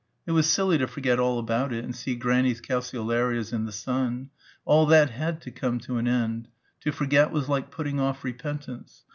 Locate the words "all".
1.19-1.37, 4.65-4.87